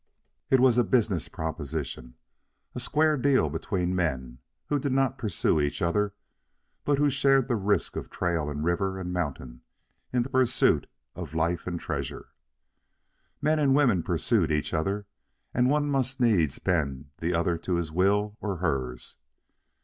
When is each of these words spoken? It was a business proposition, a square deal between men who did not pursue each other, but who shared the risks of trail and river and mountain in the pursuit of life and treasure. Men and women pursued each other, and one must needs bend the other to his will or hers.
It 0.49 0.59
was 0.59 0.79
a 0.79 0.83
business 0.83 1.27
proposition, 1.29 2.15
a 2.73 2.79
square 2.79 3.17
deal 3.17 3.51
between 3.51 3.95
men 3.95 4.39
who 4.65 4.79
did 4.79 4.93
not 4.93 5.19
pursue 5.19 5.61
each 5.61 5.79
other, 5.79 6.15
but 6.83 6.97
who 6.97 7.11
shared 7.11 7.47
the 7.47 7.55
risks 7.55 7.95
of 7.95 8.09
trail 8.09 8.49
and 8.49 8.63
river 8.63 8.97
and 8.99 9.13
mountain 9.13 9.61
in 10.11 10.23
the 10.23 10.29
pursuit 10.29 10.87
of 11.15 11.35
life 11.35 11.67
and 11.67 11.79
treasure. 11.79 12.29
Men 13.43 13.59
and 13.59 13.75
women 13.75 14.01
pursued 14.01 14.51
each 14.51 14.73
other, 14.73 15.05
and 15.53 15.69
one 15.69 15.87
must 15.87 16.19
needs 16.19 16.57
bend 16.57 17.11
the 17.19 17.35
other 17.35 17.55
to 17.59 17.75
his 17.75 17.91
will 17.91 18.35
or 18.39 18.55
hers. 18.57 19.17